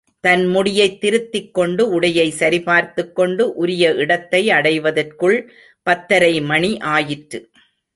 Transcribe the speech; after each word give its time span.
தன் 0.19 0.55
முடியைத் 0.55 0.99
திருத்திக் 0.99 1.53
கொண்டு 1.53 1.99
உடையை 1.99 2.29
சரிபார்த்துக் 2.29 3.15
கொண்டு, 3.15 3.53
உரிய 3.53 3.93
இடத்தை 3.93 4.49
அடைவதற்குள் 4.49 5.51
பத்தரை 5.83 6.41
மணி 6.41 6.77
ஆயிற்று. 6.77 7.49